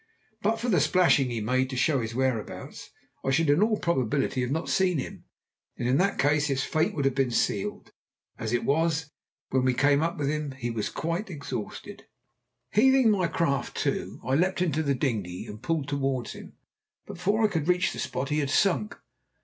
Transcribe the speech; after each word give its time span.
But 0.41 0.59
for 0.59 0.67
the 0.67 0.79
splashing 0.79 1.29
he 1.29 1.41
made 1.41 1.69
to 1.69 1.75
show 1.75 2.01
his 2.01 2.15
whereabouts, 2.15 2.89
I 3.23 3.29
should 3.29 3.51
in 3.51 3.61
all 3.61 3.77
probability 3.77 4.43
not 4.47 4.61
have 4.61 4.69
seen 4.73 4.97
him, 4.97 5.25
and 5.77 5.87
in 5.87 5.97
that 5.97 6.17
case 6.17 6.47
his 6.47 6.63
fate 6.63 6.95
would 6.95 7.05
have 7.05 7.13
been 7.13 7.29
sealed. 7.29 7.91
As 8.39 8.51
it 8.51 8.65
was, 8.65 9.11
when 9.49 9.63
we 9.63 9.75
came 9.75 10.01
up 10.01 10.17
with 10.17 10.27
him 10.27 10.53
he 10.53 10.71
was 10.71 10.89
quite 10.89 11.29
exhausted. 11.29 12.07
Heaving 12.71 13.11
my 13.11 13.27
craft 13.27 13.77
to, 13.83 14.19
I 14.23 14.33
leapt 14.33 14.59
into 14.63 14.81
the 14.81 14.95
dinghy, 14.95 15.45
and 15.45 15.61
pulled 15.61 15.87
towards 15.87 16.33
him, 16.33 16.53
but 17.05 17.13
before 17.17 17.43
I 17.43 17.47
could 17.47 17.67
reach 17.67 17.93
the 17.93 17.99
spot 17.99 18.29
he 18.29 18.39
had 18.39 18.49
sunk. 18.49 18.97